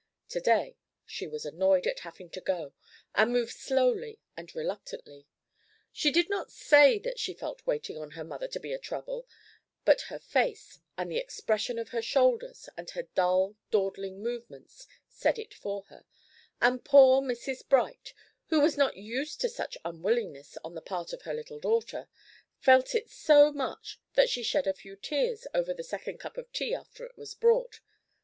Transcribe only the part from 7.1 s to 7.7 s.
she felt